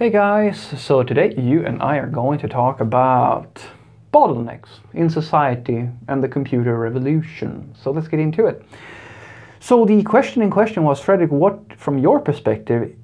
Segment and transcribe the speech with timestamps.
[0.00, 3.62] Hey guys, so today you and I are going to talk about
[4.14, 7.74] bottlenecks in society and the computer revolution.
[7.78, 8.64] So let's get into it.
[9.58, 12.96] So the question in question was, Frederick, what from your perspective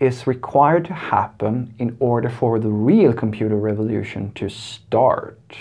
[0.00, 5.54] is required to happen in order for the real computer revolution to start?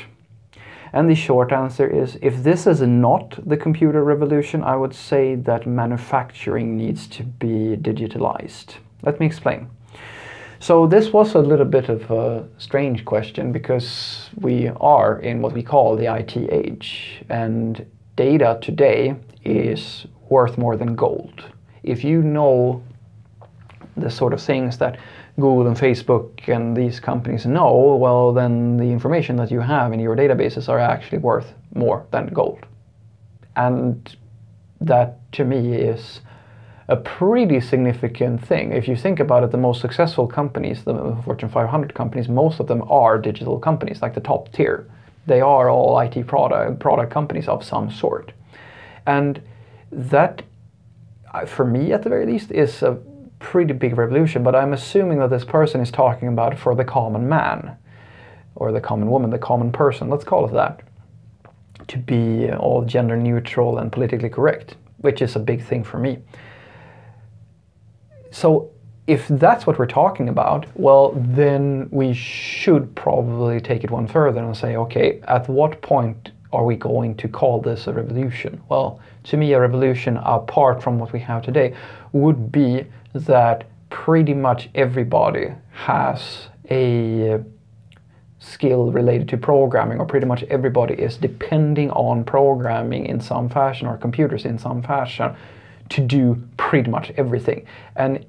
[0.93, 5.35] And the short answer is if this is not the computer revolution, I would say
[5.35, 8.75] that manufacturing needs to be digitalized.
[9.03, 9.69] Let me explain.
[10.59, 15.53] So this was a little bit of a strange question because we are in what
[15.53, 21.43] we call the IT age and data today is worth more than gold.
[21.83, 22.83] If you know
[23.95, 24.97] the sort of things that
[25.35, 29.99] Google and Facebook and these companies know, well then the information that you have in
[29.99, 32.65] your databases are actually worth more than gold.
[33.55, 34.15] And
[34.81, 36.21] that to me is
[36.89, 38.71] a pretty significant thing.
[38.71, 42.67] If you think about it, the most successful companies, the Fortune 500 companies, most of
[42.67, 44.87] them are digital companies, like the top tier.
[45.25, 48.31] They are all IT product, product companies of some sort.
[49.05, 49.41] And
[49.91, 50.43] that,
[51.33, 52.97] uh, for me at the very least, is a
[53.39, 54.41] pretty big revolution.
[54.41, 57.77] But I'm assuming that this person is talking about for the common man,
[58.55, 60.81] or the common woman, the common person, let's call it that,
[61.89, 66.19] to be all gender neutral and politically correct, which is a big thing for me.
[68.37, 68.69] So
[69.07, 74.43] if that's what we're talking about, well, then we should probably take it one further
[74.43, 78.61] and say, okay, at what point are we going to call this a revolution?
[78.69, 81.75] Well, to me, a revolution apart from what we have today
[82.11, 87.39] would be that pretty much everybody has a uh,
[88.37, 93.87] skill related to programming, or pretty much everybody is depending on programming in some fashion
[93.87, 95.35] or computers in some fashion
[95.89, 97.65] to do pretty much everything.
[97.95, 98.25] And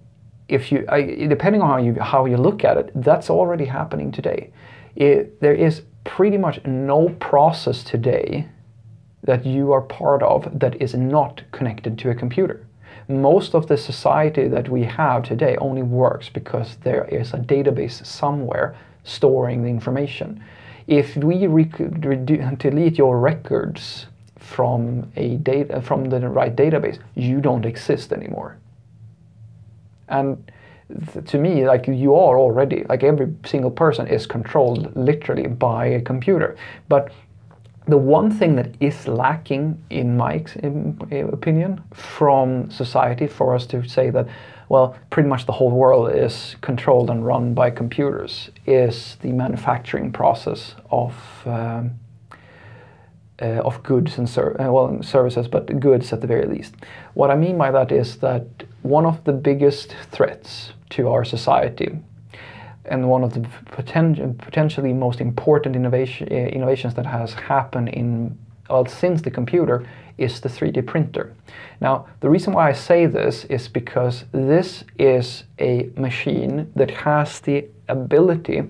[0.48, 0.86] if you,
[1.28, 4.50] depending on how you how you look at it, that's already happening today.
[4.96, 8.48] It, there is pretty much no process today
[9.22, 12.66] that you are part of that is not connected to a computer.
[13.08, 18.04] Most of the society that we have today only works because there is a database
[18.04, 20.42] somewhere storing the information.
[20.86, 24.06] If we delete your records
[24.38, 28.58] from a data from the right database, you don't exist anymore.
[30.08, 30.50] And
[31.26, 36.00] to me, like you are already, like every single person is controlled literally by a
[36.00, 36.56] computer.
[36.88, 37.12] But
[37.86, 40.44] the one thing that is lacking, in my
[41.10, 44.28] opinion, from society for us to say that,
[44.68, 50.12] well, pretty much the whole world is controlled and run by computers, is the manufacturing
[50.12, 51.14] process of
[51.46, 51.92] um,
[53.40, 56.74] uh, of goods and ser uh, well services, but goods at the very least.
[57.14, 58.46] What I mean by that is that
[58.82, 61.98] one of the biggest threats to our society
[62.84, 68.38] and one of the poten potentially most important innovation, uh, innovations that has happened in
[68.68, 69.86] well, since the computer
[70.18, 71.34] is the 3D printer.
[71.80, 77.40] Now, the reason why I say this is because this is a machine that has
[77.40, 78.64] the ability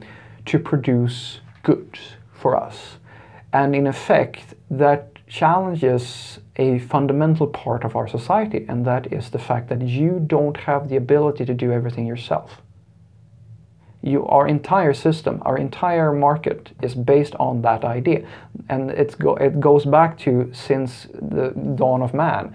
[0.46, 1.98] to produce goods
[2.32, 2.98] for us.
[3.52, 9.38] And in effect, that challenges a fundamental part of our society, and that is the
[9.38, 12.62] fact that you don't have the ability to do everything yourself.
[14.02, 18.26] You, our entire system, our entire market is based on that idea.
[18.68, 22.54] And go, it goes back to since the dawn of man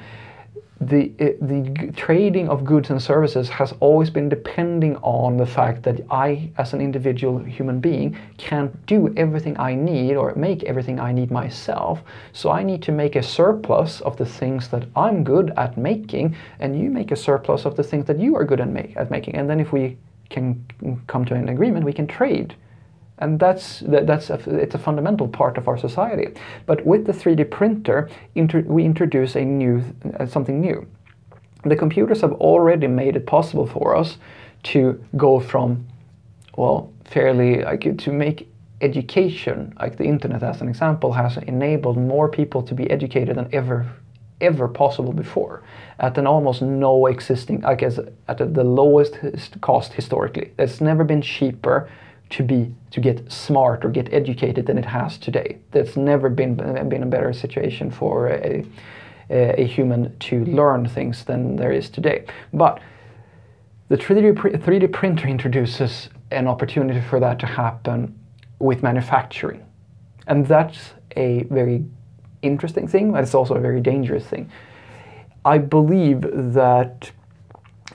[0.88, 5.84] the, eh, the trading of goods and services has always been depending on the fact
[5.84, 11.00] that I, as an individual human being, can't do everything I need or make everything
[11.00, 12.02] I need myself.
[12.32, 16.36] So I need to make a surplus of the things that I'm good at making,
[16.60, 19.12] and you make a surplus of the things that you are good at, make, at
[19.12, 19.36] making.
[19.36, 19.98] And then if we
[20.30, 20.66] can
[21.08, 22.56] come to an agreement, we can trade
[23.24, 26.34] and that's, that, that's a, it's a fundamental part of our society.
[26.66, 29.82] But with the 3D printer, inter, we introduce a new,
[30.20, 30.86] uh, something new.
[31.64, 34.18] The computers have already made it possible for us
[34.64, 35.88] to go from,
[36.58, 38.50] well, fairly, like to make
[38.82, 43.48] education, like the internet as an example, has enabled more people to be educated than
[43.54, 43.88] ever
[44.42, 45.64] ever possible before
[46.00, 47.98] at an almost no existing, I guess,
[48.28, 49.18] at the lowest
[49.62, 50.52] cost historically.
[50.60, 51.90] It's never been cheaper
[52.34, 55.60] to be to get smart or get educated than it has today.
[55.72, 56.56] There's never been
[56.90, 58.66] been a better situation for a,
[59.30, 62.26] a human to learn things than there is today.
[62.52, 62.82] But
[63.90, 68.18] the 3D, 3D printer introduces an opportunity for that to happen
[68.58, 69.64] with manufacturing.
[70.26, 71.86] And that's a very
[72.42, 74.50] interesting thing, but it's also a very dangerous thing.
[75.46, 76.22] I believe
[76.54, 77.12] that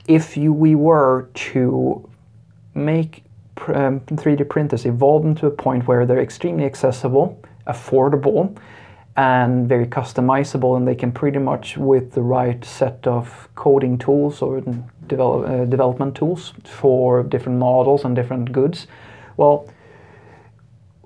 [0.06, 2.08] if you, we were to
[2.74, 3.24] make
[3.68, 8.56] um, 3D printers evolved into a point where they're extremely accessible, affordable,
[9.16, 14.40] and very customizable, and they can pretty much, with the right set of coding tools
[14.40, 14.62] or
[15.06, 18.86] develop, uh, development tools for different models and different goods,
[19.36, 19.68] well,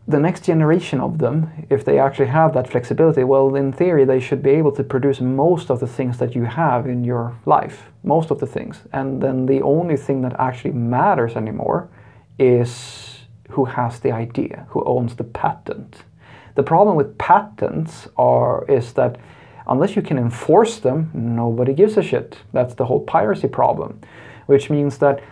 [0.07, 4.21] the next generation of them, if they actually have that flexibility, well, in theory, they
[4.21, 7.91] should be able to produce most of the things that you have in your life,
[8.03, 8.83] most of the things.
[8.93, 11.89] And then the only thing that actually matters anymore
[12.39, 13.21] is
[13.51, 16.05] who has the idea, who owns the patent.
[16.55, 19.17] The problem with patents are is that
[19.67, 22.39] unless you can enforce them, nobody gives a shit.
[22.53, 24.01] That's the whole piracy problem,
[24.47, 25.23] which means that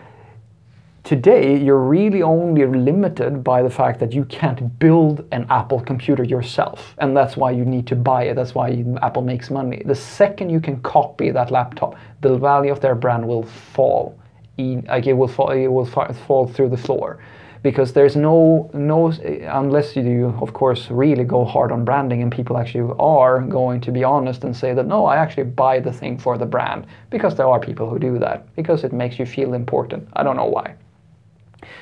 [1.03, 6.23] today you're really only limited by the fact that you can't build an Apple computer
[6.23, 8.35] yourself, and that's why you need to buy it.
[8.35, 9.81] That's why Apple makes money.
[9.85, 14.17] The second you can copy that laptop, the value of their brand will fall.
[14.87, 17.19] Like it will fall, it will fall through the floor.
[17.63, 19.11] Because there's no no
[19.61, 23.91] unless you of course really go hard on branding and people actually are going to
[23.91, 26.87] be honest and say that no I actually buy the thing for the brand.
[27.11, 28.37] Because there are people who do that.
[28.55, 30.07] Because it makes you feel important.
[30.13, 30.75] I don't know why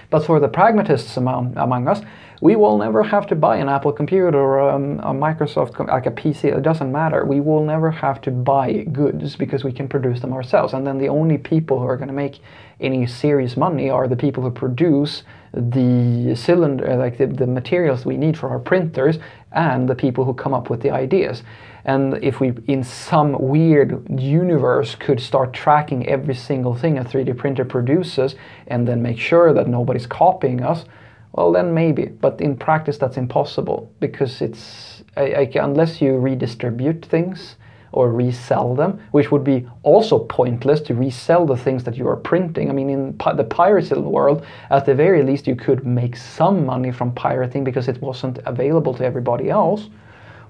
[0.09, 2.01] but for the pragmatists among, among us,
[2.41, 6.11] we will never have to buy an Apple computer or um, a Microsoft, like a
[6.11, 7.25] PC, it doesn't matter.
[7.25, 10.73] We will never have to buy goods because we can produce them ourselves.
[10.73, 12.39] And then the only people who are going to make
[12.79, 15.23] any serious money are the people who produce
[15.53, 19.19] the cylinder, uh, like the, the materials we need for our printers,
[19.51, 21.43] and the people who come up with the ideas.
[21.85, 27.37] And if we, in some weird universe, could start tracking every single thing a 3D
[27.37, 28.35] printer produces
[28.67, 30.85] and then make sure that nobody's copying us,
[31.31, 32.05] well, then maybe.
[32.05, 37.55] But in practice, that's impossible because it's, I, I, unless you redistribute things
[37.91, 42.15] or resell them, which would be also pointless to resell the things that you are
[42.15, 42.69] printing.
[42.69, 46.65] I mean, in pi the piracy world, at the very least, you could make some
[46.65, 49.89] money from pirating because it wasn't available to everybody else.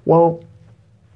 [0.04, 0.42] Well,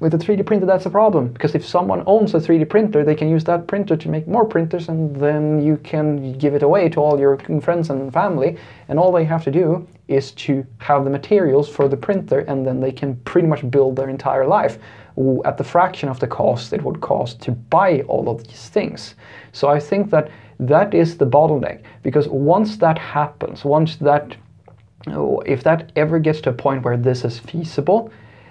[0.00, 3.15] with a 3D printer, that's a problem because if someone owns a 3D printer, they
[3.15, 6.88] can use that printer to make more printers and then you can give it away
[6.91, 8.59] to all your friends and family.
[8.88, 12.67] And all they have to do is to have the materials for the printer and
[12.67, 14.79] then they can pretty much build their entire life
[15.44, 19.14] at the fraction of the cost it would cost to buy all of these things.
[19.52, 24.37] So I think that that is the bottleneck because once that happens, once that,
[25.08, 28.11] uh, if that ever gets to a point where this is feasible,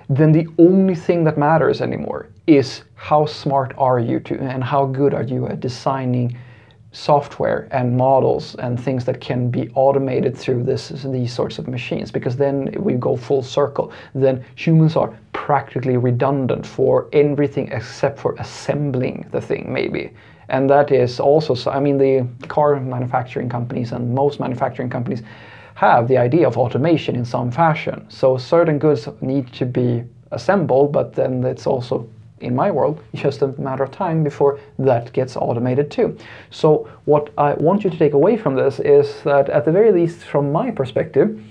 [0.09, 4.85] then the only thing that matters anymore is how smart are you to and how
[4.85, 6.37] good are you at designing
[6.93, 12.11] software and models and things that can be automated through this these sorts of machines
[12.11, 18.35] because then we go full circle then humans are practically redundant for everything except for
[18.39, 20.11] assembling the thing maybe
[20.49, 25.23] and that is also i mean the car manufacturing companies and most manufacturing companies
[25.75, 28.05] have the idea of automation in some fashion.
[28.09, 32.07] So certain goods need to be assembled, but then it's also
[32.43, 36.17] in my world just a matter of time before that gets automated too.
[36.49, 39.91] So what I want you to take away from this is that at the very
[39.91, 41.41] least from my perspective,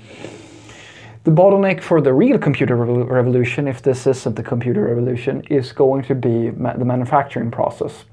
[1.25, 6.03] the bottleneck for the real computer revolution, if this isn't the computer revolution, is going
[6.05, 8.05] to be ma the manufacturing process.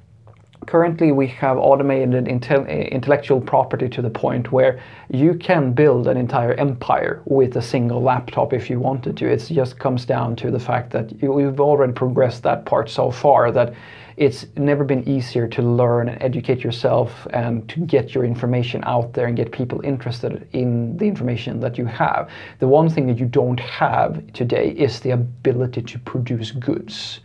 [0.66, 4.80] Currently, we have automated eh, intellectual property to the point where
[5.10, 9.32] you can build an entire empire with a single laptop if you wanted to.
[9.32, 13.52] It just comes down to the fact that we've already progressed that part so far
[13.52, 13.74] that
[14.18, 19.14] it's never been easier to learn and educate yourself and to get your information out
[19.14, 22.30] there and get people interested in the information that you have.
[22.60, 27.22] The one thing that you don't have today is the ability to produce goods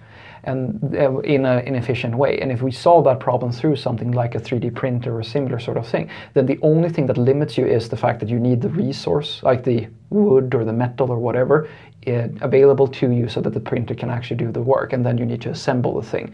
[0.46, 2.38] and uh, in an efficient way.
[2.38, 5.58] And if we solve that problem through something like a 3D printer or a similar
[5.58, 8.38] sort of thing, then the only thing that limits you is the fact that you
[8.38, 11.68] need the resource, like the wood or the metal or whatever,
[12.06, 14.92] uh, available to you so that the printer can actually do the work.
[14.92, 16.32] And then you need to assemble the thing.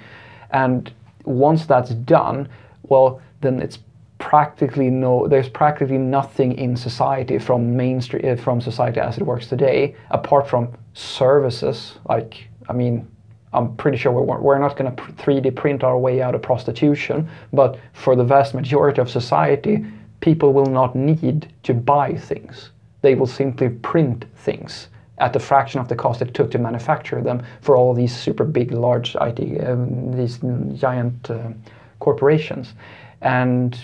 [0.50, 0.92] And
[1.24, 2.48] once that's done,
[2.82, 3.78] well, then it's
[4.18, 9.96] practically no there's practically nothing in society from mainstream from society as it works today
[10.10, 13.08] apart from services like i mean
[13.52, 17.78] I'm pretty sure we're, not going to 3D print our way out of prostitution, but
[17.92, 19.84] for the vast majority of society,
[20.20, 22.70] people will not need to buy things.
[23.02, 24.88] They will simply print things
[25.18, 28.44] at the fraction of the cost it took to manufacture them for all these super
[28.44, 30.38] big, large IT, um, these
[30.78, 31.50] giant uh,
[31.98, 32.74] corporations.
[33.20, 33.78] And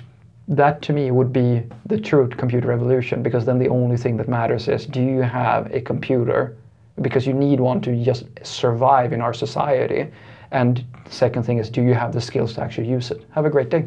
[0.49, 4.29] that to me would be the true computer revolution because then the only thing that
[4.29, 6.57] matters is do you have a computer
[7.03, 10.11] because you need one to just survive in our society.
[10.51, 13.25] And second thing is, do you have the skills to actually use it?
[13.33, 13.87] Have a great day.